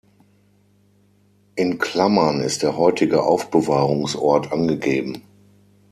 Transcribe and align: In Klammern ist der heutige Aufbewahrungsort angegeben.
In 1.53 1.77
Klammern 1.77 2.41
ist 2.41 2.63
der 2.63 2.75
heutige 2.75 3.21
Aufbewahrungsort 3.21 4.51
angegeben. 4.51 5.21